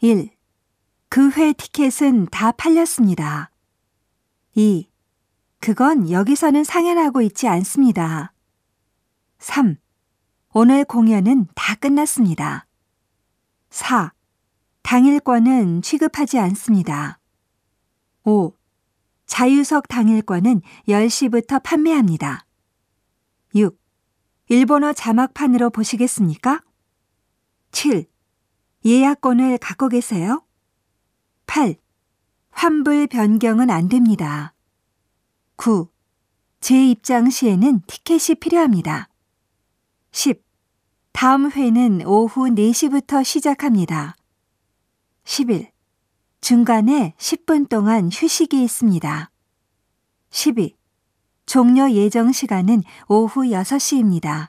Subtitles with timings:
[0.00, 0.30] 1.
[1.08, 3.50] 그 회 티켓은 다 팔렸습니다.
[4.54, 4.88] 2.
[5.58, 8.32] 그건 여기서는 상연하고 있지 않습니다.
[9.40, 9.76] 3.
[10.50, 12.66] 오늘 공연은 다 끝났습니다.
[13.70, 14.12] 4.
[14.82, 17.18] 당일권은 취급하지 않습니다.
[18.22, 18.52] 5.
[19.26, 22.46] 자유석 당일권은 10시부터 판매합니다.
[23.56, 23.76] 6.
[24.46, 26.62] 일본어 자막판으로 보시겠습니까?
[27.72, 28.06] 7.
[28.88, 30.42] 예약권을 갖고 계세요?
[31.46, 31.76] 8.
[32.50, 34.54] 환불 변경은 안 됩니다.
[35.56, 35.88] 9.
[36.60, 39.10] 제 입장 시에는 티켓이 필요합니다.
[40.12, 40.42] 10.
[41.12, 44.16] 다음 회는 오후 4시부터 시작합니다.
[45.24, 45.70] 11.
[46.40, 49.30] 중간에 10분 동안 휴식이 있습니다.
[50.30, 50.76] 12.
[51.44, 54.48] 종료 예정 시간은 오후 6시입니다.